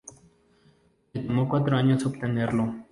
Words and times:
Le 1.13 1.21
tomó 1.21 1.47
cuatro 1.47 1.77
años 1.77 2.07
obtenerlo. 2.07 2.73